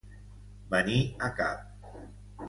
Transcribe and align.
Venir 0.71 0.97
a 1.27 1.29
cap. 1.41 1.91